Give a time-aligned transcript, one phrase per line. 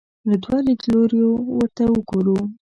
[0.29, 2.37] له دوو لیدلوریو ورته وګورو